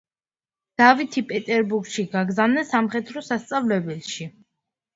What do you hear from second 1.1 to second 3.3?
პეტერბურგში გაგზავნეს სამხედრო